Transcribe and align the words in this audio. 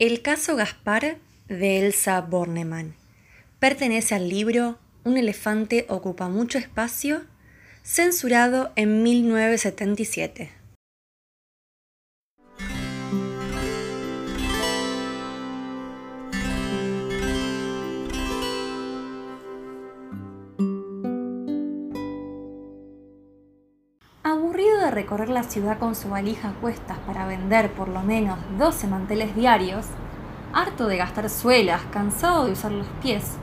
El 0.00 0.22
caso 0.22 0.56
Gaspar 0.56 1.18
de 1.48 1.78
Elsa 1.84 2.22
Bornemann 2.22 2.94
pertenece 3.58 4.14
al 4.14 4.30
libro 4.30 4.78
Un 5.04 5.18
elefante 5.18 5.84
ocupa 5.90 6.30
mucho 6.30 6.56
espacio, 6.56 7.26
censurado 7.82 8.72
en 8.76 9.02
1977. 9.02 10.59
De 24.90 24.96
recorrer 24.96 25.28
la 25.28 25.44
ciudad 25.44 25.78
con 25.78 25.94
su 25.94 26.10
valija 26.10 26.48
a 26.48 26.52
cuestas 26.54 26.98
para 27.06 27.26
vender 27.26 27.72
por 27.72 27.88
lo 27.88 28.02
menos 28.02 28.38
12 28.58 28.88
manteles 28.88 29.34
diarios, 29.36 29.86
harto 30.52 30.88
de 30.88 30.96
gastar 30.96 31.30
suelas, 31.30 31.82
cansado 31.92 32.46
de 32.46 32.52
usar 32.52 32.72
los 32.72 32.88
pies, 33.00 33.36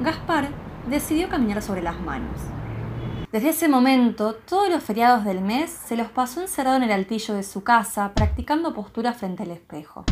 Gaspar 0.00 0.48
decidió 0.88 1.28
caminar 1.28 1.62
sobre 1.62 1.82
las 1.82 2.00
manos. 2.00 2.40
Desde 3.30 3.50
ese 3.50 3.68
momento, 3.68 4.34
todos 4.34 4.70
los 4.70 4.82
feriados 4.82 5.24
del 5.24 5.40
mes 5.40 5.70
se 5.70 5.96
los 5.96 6.08
pasó 6.08 6.40
encerrado 6.40 6.76
en 6.76 6.84
el 6.84 6.92
altillo 6.92 7.34
de 7.34 7.42
su 7.42 7.62
casa, 7.62 8.12
practicando 8.14 8.74
postura 8.74 9.12
frente 9.12 9.42
al 9.42 9.50
espejo. 9.50 10.04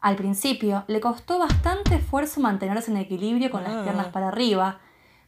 Al 0.00 0.16
principio, 0.16 0.84
le 0.88 1.00
costó 1.00 1.38
bastante 1.38 1.96
esfuerzo 1.96 2.40
mantenerse 2.40 2.90
en 2.90 2.98
equilibrio 2.98 3.50
con 3.50 3.62
las 3.62 3.82
piernas 3.82 4.08
para 4.08 4.28
arriba, 4.28 4.78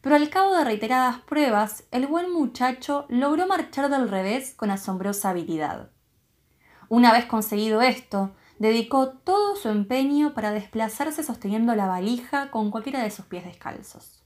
pero 0.04 0.16
al 0.16 0.28
cabo 0.28 0.54
de 0.54 0.64
reiteradas 0.64 1.20
pruebas, 1.20 1.84
el 1.90 2.06
buen 2.06 2.30
muchacho 2.30 3.06
logró 3.08 3.46
marchar 3.46 3.88
del 3.88 4.10
revés 4.10 4.52
con 4.52 4.70
asombrosa 4.70 5.30
habilidad. 5.30 5.88
Una 6.90 7.10
vez 7.10 7.24
conseguido 7.24 7.80
esto, 7.80 8.34
dedicó 8.58 9.08
todo 9.08 9.56
su 9.56 9.70
empeño 9.70 10.34
para 10.34 10.52
desplazarse 10.52 11.22
sosteniendo 11.22 11.74
la 11.74 11.86
valija 11.86 12.50
con 12.50 12.70
cualquiera 12.70 13.02
de 13.02 13.10
sus 13.10 13.24
pies 13.24 13.46
descalzos. 13.46 14.22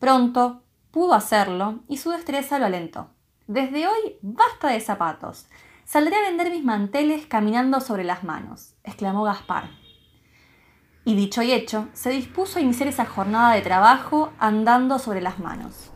Pronto 0.00 0.64
pudo 0.90 1.14
hacerlo 1.14 1.78
y 1.86 1.98
su 1.98 2.10
destreza 2.10 2.58
lo 2.58 2.66
alentó. 2.66 3.10
Desde 3.46 3.86
hoy 3.86 4.18
basta 4.20 4.70
de 4.70 4.80
zapatos. 4.80 5.46
Saldré 5.84 6.16
a 6.16 6.22
vender 6.22 6.50
mis 6.50 6.64
manteles 6.64 7.24
caminando 7.26 7.80
sobre 7.80 8.02
las 8.02 8.24
manos, 8.24 8.74
exclamó 8.82 9.22
Gaspar. 9.22 9.70
Y 11.04 11.14
dicho 11.14 11.42
y 11.42 11.52
hecho, 11.52 11.88
se 11.94 12.10
dispuso 12.10 12.58
a 12.58 12.62
iniciar 12.62 12.88
esa 12.88 13.06
jornada 13.06 13.54
de 13.54 13.62
trabajo 13.62 14.32
andando 14.38 14.98
sobre 14.98 15.20
las 15.20 15.38
manos. 15.38 15.90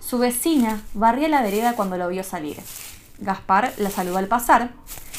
Su 0.00 0.18
vecina 0.18 0.80
barría 0.94 1.28
la 1.28 1.42
vereda 1.42 1.74
cuando 1.74 1.98
lo 1.98 2.08
vio 2.08 2.24
salir. 2.24 2.58
Gaspar 3.18 3.74
la 3.78 3.90
saludó 3.90 4.18
al 4.18 4.28
pasar. 4.28 4.70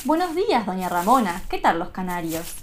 Buenos 0.05 0.33
días, 0.33 0.65
doña 0.65 0.89
Ramona. 0.89 1.43
¿Qué 1.49 1.59
tal 1.59 1.77
los 1.77 1.89
canarios? 1.89 2.55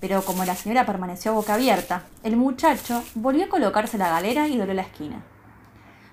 Pero 0.00 0.22
como 0.22 0.44
la 0.44 0.54
señora 0.56 0.86
permaneció 0.86 1.34
boca 1.34 1.54
abierta, 1.54 2.04
el 2.22 2.36
muchacho 2.36 3.04
volvió 3.14 3.44
a 3.44 3.48
colocarse 3.48 3.98
la 3.98 4.08
galera 4.08 4.48
y 4.48 4.56
dobló 4.56 4.74
la 4.74 4.82
esquina. 4.82 5.22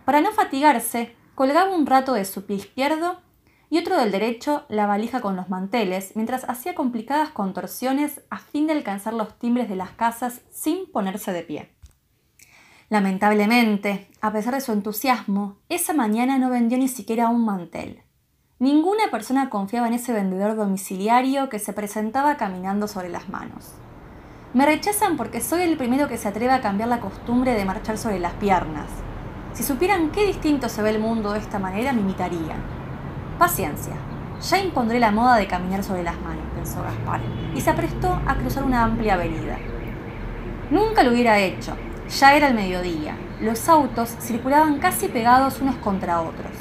Para 0.06 0.22
no 0.22 0.32
fatigarse, 0.32 1.16
colgaba 1.34 1.76
un 1.76 1.86
rato 1.86 2.14
de 2.14 2.26
su 2.26 2.46
pie 2.46 2.58
izquierdo 2.58 3.20
y 3.70 3.80
otro 3.80 3.98
del 3.98 4.12
derecho 4.12 4.66
la 4.70 4.86
valija 4.86 5.22
con 5.22 5.36
los 5.36 5.50
manteles, 5.50 6.12
mientras 6.16 6.48
hacía 6.50 6.76
complicadas 6.76 7.30
contorsiones 7.30 8.22
a 8.30 8.38
fin 8.38 8.68
de 8.68 8.74
alcanzar 8.74 9.14
los 9.14 9.38
timbres 9.40 9.70
de 9.70 9.76
las 9.76 9.92
casas 9.92 10.42
sin 10.52 10.92
ponerse 10.92 11.32
de 11.34 11.44
pie. 11.44 11.76
Lamentablemente, 12.90 14.08
a 14.22 14.32
pesar 14.32 14.54
de 14.54 14.62
su 14.62 14.72
entusiasmo, 14.72 15.58
esa 15.70 15.94
mañana 15.94 16.38
no 16.38 16.50
vendió 16.50 16.78
ni 16.78 16.88
siquiera 16.88 17.30
un 17.30 17.44
mantel. 17.44 18.04
Ninguna 18.60 19.10
persona 19.12 19.50
confiaba 19.50 19.88
en 19.88 19.94
ese 19.96 20.14
vendedor 20.14 20.56
domiciliario 20.56 21.50
que 21.50 21.60
se 21.60 21.74
presentaba 21.74 22.38
caminando 22.38 22.88
sobre 22.88 23.10
las 23.10 23.28
manos. 23.28 23.74
Me 24.54 24.66
rechazan 24.66 25.18
porque 25.18 25.42
soy 25.42 25.64
el 25.64 25.76
primero 25.76 26.08
que 26.08 26.18
se 26.18 26.30
atreve 26.30 26.54
a 26.54 26.62
cambiar 26.62 26.88
la 26.88 27.02
costumbre 27.02 27.56
de 27.56 27.66
marchar 27.66 27.98
sobre 27.98 28.20
las 28.20 28.34
piernas. 28.36 28.88
Si 29.52 29.64
supieran 29.64 30.12
qué 30.12 30.26
distinto 30.26 30.70
se 30.70 30.82
ve 30.82 30.92
el 30.92 31.00
mundo 31.00 31.34
de 31.34 31.40
esta 31.40 31.60
manera, 31.60 31.92
me 31.92 32.02
imitarían. 32.02 32.85
Paciencia. 33.38 33.96
Ya 34.50 34.60
impondré 34.60 34.98
la 34.98 35.12
moda 35.12 35.36
de 35.36 35.48
caminar 35.48 35.84
sobre 35.84 36.04
las 36.04 36.18
manos, 36.22 36.46
pensó 36.56 36.82
Gaspar, 36.82 37.20
y 37.54 37.60
se 37.60 37.70
aprestó 37.70 38.18
a 38.26 38.36
cruzar 38.36 38.64
una 38.64 38.86
amplia 38.86 39.16
avenida. 39.16 39.58
Nunca 40.72 41.04
lo 41.04 41.12
hubiera 41.12 41.38
hecho. 41.40 41.76
Ya 42.18 42.34
era 42.34 42.48
el 42.48 42.54
mediodía. 42.54 43.18
Los 43.42 43.68
autos 43.68 44.16
circulaban 44.22 44.80
casi 44.80 45.10
pegados 45.10 45.60
unos 45.60 45.76
contra 45.78 46.22
otros. 46.22 46.52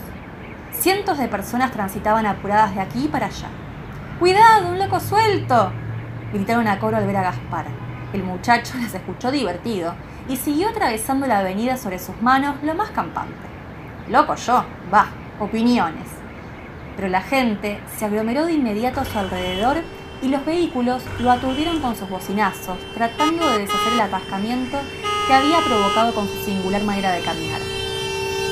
Cientos 0.72 1.18
de 1.18 1.28
personas 1.28 1.70
transitaban 1.70 2.26
apuradas 2.26 2.74
de 2.74 2.80
aquí 2.80 3.06
para 3.06 3.26
allá. 3.26 3.48
¡Cuidado, 4.18 4.68
un 4.68 4.78
loco 4.80 4.98
suelto! 4.98 5.70
gritaron 6.32 6.66
a 6.66 6.80
coro 6.80 6.96
al 6.96 7.06
ver 7.06 7.18
a 7.18 7.22
Gaspar. 7.22 7.66
El 8.12 8.24
muchacho 8.24 8.76
les 8.80 8.92
escuchó 8.94 9.30
divertido 9.30 9.94
y 10.28 10.36
siguió 10.36 10.70
atravesando 10.70 11.28
la 11.28 11.38
avenida 11.38 11.76
sobre 11.76 12.00
sus 12.00 12.20
manos 12.20 12.56
lo 12.64 12.74
más 12.74 12.90
campante. 12.90 13.46
Loco 14.08 14.34
yo, 14.34 14.64
va, 14.92 15.06
opiniones 15.38 16.13
pero 16.96 17.08
la 17.08 17.22
gente 17.22 17.80
se 17.96 18.04
aglomeró 18.04 18.46
de 18.46 18.52
inmediato 18.52 19.00
a 19.00 19.04
su 19.04 19.18
alrededor 19.18 19.78
y 20.22 20.28
los 20.28 20.44
vehículos 20.44 21.02
lo 21.20 21.30
aturdieron 21.30 21.80
con 21.80 21.94
sus 21.96 22.08
bocinazos, 22.08 22.78
tratando 22.94 23.50
de 23.50 23.58
deshacer 23.60 23.92
el 23.92 24.00
atascamiento 24.00 24.78
que 25.26 25.34
había 25.34 25.58
provocado 25.60 26.14
con 26.14 26.26
su 26.26 26.36
singular 26.44 26.82
manera 26.82 27.12
de 27.12 27.22
caminar. 27.22 27.60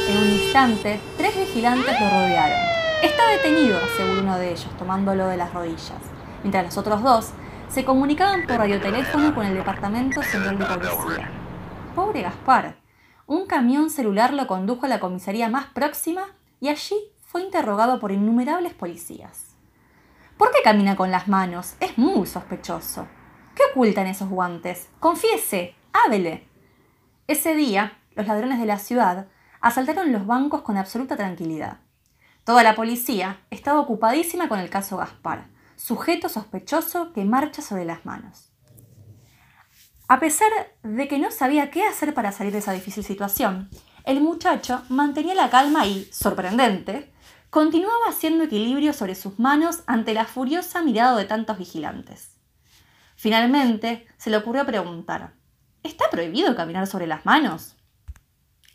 En 0.09 0.17
un 0.17 0.31
instante, 0.31 1.01
tres 1.17 1.37
vigilantes 1.37 2.01
lo 2.01 2.11
rodearon. 2.11 2.59
Está 3.03 3.29
detenido, 3.29 3.79
aseguró 3.79 4.21
uno 4.21 4.37
de 4.39 4.51
ellos, 4.53 4.69
tomándolo 4.79 5.29
de 5.29 5.37
las 5.37 5.53
rodillas, 5.53 6.01
mientras 6.43 6.65
los 6.65 6.79
otros 6.79 7.03
dos 7.03 7.33
se 7.69 7.85
comunicaban 7.85 8.47
por 8.47 8.57
radioteléfono 8.57 9.35
con 9.35 9.47
el 9.47 9.55
Departamento 9.55 10.23
Central 10.23 10.59
de 10.59 10.67
Policía. 10.67 11.31
Pobre 11.95 12.23
Gaspar. 12.23 12.77
Un 13.27 13.47
camión 13.47 13.89
celular 13.89 14.35
lo 14.35 14.47
condujo 14.47 14.85
a 14.85 14.89
la 14.89 15.01
comisaría 15.01 15.49
más 15.49 15.67
próxima 15.67 16.27
y 16.61 16.69
allí 16.69 16.97
fue 17.33 17.41
interrogado 17.41 17.99
por 17.99 18.13
innumerables 18.13 18.75
policías. 18.75 19.57
¿Por 20.37 20.51
qué 20.51 20.59
camina 20.63 20.97
con 20.97 21.11
las 21.11 21.29
manos? 21.29 21.77
Es 21.81 21.97
muy 21.97 22.27
sospechoso. 22.27 23.09
¿Qué 23.55 23.63
ocultan 23.71 24.07
esos 24.07 24.29
guantes? 24.29 24.91
Confiese, 25.01 25.75
hábele. 25.95 26.47
Ese 27.27 27.55
día, 27.55 27.99
los 28.15 28.27
ladrones 28.27 28.61
de 28.61 28.67
la 28.67 28.79
ciudad 28.79 29.29
asaltaron 29.63 30.13
los 30.13 30.27
bancos 30.27 30.61
con 30.61 30.77
absoluta 30.77 31.17
tranquilidad. 31.17 31.79
Toda 32.45 32.63
la 32.63 32.75
policía 32.75 33.41
estaba 33.49 33.81
ocupadísima 33.81 34.51
con 34.51 34.59
el 34.59 34.69
caso 34.69 34.99
Gaspar, 34.99 35.47
sujeto 35.77 36.29
sospechoso 36.29 37.15
que 37.15 37.25
marcha 37.25 37.63
sobre 37.63 37.87
las 37.87 38.05
manos. 38.05 38.53
A 40.07 40.21
pesar 40.21 40.51
de 40.83 41.09
que 41.09 41.19
no 41.19 41.31
sabía 41.31 41.71
qué 41.71 41.87
hacer 41.87 42.13
para 42.13 42.31
salir 42.31 42.53
de 42.53 42.59
esa 42.59 42.73
difícil 42.73 43.05
situación, 43.05 43.71
el 44.05 44.21
muchacho 44.21 44.83
mantenía 44.91 45.35
la 45.35 45.49
calma 45.49 45.87
y, 45.87 46.05
sorprendente, 46.13 47.12
continuaba 47.53 48.07
haciendo 48.09 48.45
equilibrio 48.45 48.95
sobre 48.95 49.15
sus 49.15 49.39
manos 49.39 49.83
ante 49.87 50.15
la 50.15 50.25
furiosa 50.25 50.81
mirada 50.81 51.19
de 51.19 51.27
tantos 51.27 51.59
vigilantes. 51.59 52.39
Finalmente, 53.15 54.07
se 54.17 54.31
le 54.31 54.39
ocurrió 54.39 54.65
preguntar, 54.65 55.35
¿está 55.83 56.07
prohibido 56.11 56.57
caminar 56.57 56.87
sobre 56.87 57.07
las 57.07 57.27
manos? 57.27 57.77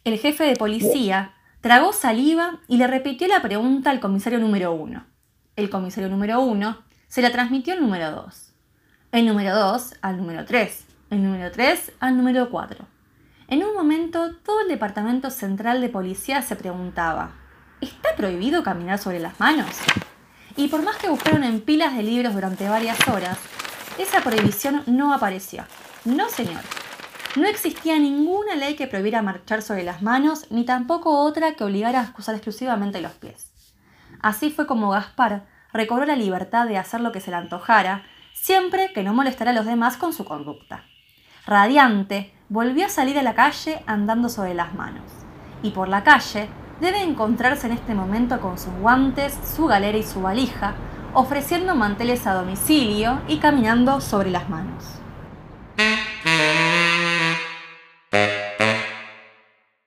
El 0.04 0.20
jefe 0.20 0.44
de 0.44 0.56
policía 0.56 1.34
tragó 1.60 1.92
saliva 1.92 2.60
y 2.68 2.78
le 2.78 2.86
repitió 2.86 3.28
la 3.28 3.42
pregunta 3.42 3.90
al 3.90 4.00
comisario 4.00 4.38
número 4.38 4.72
uno. 4.74 5.08
El 5.56 5.72
comisario 5.72 6.08
número 6.08 6.40
uno 6.42 6.84
se 7.08 7.24
la 7.24 7.32
transmitió 7.32 7.74
al 7.74 7.82
número 7.82 8.12
dos. 8.12 8.54
El 9.12 9.26
número 9.26 9.56
dos 9.56 9.96
al 10.04 10.18
número 10.18 10.46
tres. 10.46 10.86
El 11.10 11.24
número 11.24 11.52
tres 11.52 11.94
al 12.00 12.16
número 12.16 12.52
cuatro. 12.52 12.86
En 13.48 13.64
un 13.64 13.74
momento, 13.74 14.36
todo 14.46 14.62
el 14.62 14.68
departamento 14.68 15.32
central 15.32 15.82
de 15.82 15.90
policía 15.90 16.44
se 16.44 16.56
preguntaba, 16.56 17.47
¿Está 17.82 18.16
prohibido 18.16 18.64
caminar 18.64 18.98
sobre 18.98 19.20
las 19.20 19.40
manos? 19.40 19.70
Y 20.56 20.68
por 20.68 20.82
más 20.82 20.96
que 20.98 21.10
buscaron 21.10 21.44
en 21.44 21.62
pilas 21.62 21.96
de 21.96 22.02
libros 22.02 22.34
durante 22.34 22.68
varias 22.68 23.08
horas, 23.08 23.38
esa 24.00 24.22
prohibición 24.22 24.82
no 24.88 25.14
apareció. 25.14 25.64
No, 26.04 26.28
señor. 26.30 26.62
No 27.36 27.48
existía 27.48 28.00
ninguna 28.00 28.56
ley 28.56 28.76
que 28.76 28.88
prohibiera 28.88 29.22
marchar 29.22 29.62
sobre 29.62 29.84
las 29.84 30.02
manos, 30.02 30.48
ni 30.50 30.66
tampoco 30.66 31.20
otra 31.24 31.54
que 31.54 31.64
obligara 31.64 32.02
a 32.02 32.20
usar 32.20 32.34
exclusivamente 32.34 33.00
los 33.00 33.12
pies. 33.12 33.52
Así 34.22 34.50
fue 34.50 34.66
como 34.66 34.90
Gaspar 34.90 35.46
recobró 35.72 36.06
la 36.06 36.16
libertad 36.16 36.68
de 36.68 36.80
hacer 36.80 37.02
lo 37.02 37.12
que 37.12 37.20
se 37.20 37.30
le 37.30 37.38
antojara, 37.38 38.04
siempre 38.34 38.92
que 38.94 39.04
no 39.04 39.14
molestara 39.14 39.52
a 39.52 39.54
los 39.54 39.68
demás 39.68 39.98
con 39.98 40.14
su 40.14 40.26
conducta. 40.26 40.86
Radiante, 41.46 42.34
volvió 42.50 42.88
a 42.88 42.90
salir 42.90 43.20
a 43.20 43.24
la 43.24 43.36
calle 43.36 43.84
andando 43.86 44.30
sobre 44.30 44.56
las 44.56 44.74
manos. 44.74 45.12
Y 45.62 45.72
por 45.72 45.88
la 45.88 46.04
calle 46.04 46.50
debe 46.80 47.02
encontrarse 47.02 47.68
en 47.68 47.74
este 47.74 47.94
momento 47.94 48.40
con 48.40 48.58
sus 48.58 48.74
guantes, 48.82 49.38
su 49.56 49.66
galera 49.66 49.98
y 49.98 50.04
su 50.04 50.22
valija, 50.22 50.76
ofreciendo 51.14 51.76
manteles 51.76 52.28
a 52.28 52.34
domicilio 52.34 53.20
y 53.28 53.38
caminando 53.38 54.02
sobre 54.02 54.32
las 54.32 54.50
manos. 54.50 54.84